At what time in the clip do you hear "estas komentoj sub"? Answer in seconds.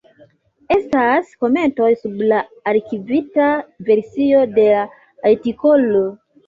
0.75-2.25